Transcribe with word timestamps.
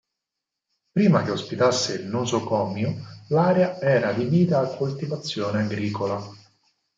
Prima 0.91 1.21
che 1.21 1.29
ospitasse 1.29 1.93
il 1.93 2.07
nosocomio, 2.07 2.91
l'area 3.27 3.79
era 3.79 4.07
adibita 4.09 4.57
a 4.59 4.65
coltivazione 4.75 5.61
agricola. 5.61 6.19